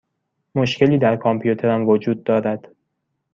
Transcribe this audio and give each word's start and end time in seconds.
مشکلی 0.55 0.97
در 0.97 1.15
کامپیوترم 1.15 1.89
وجود 1.89 2.23
دارد. 2.23 2.75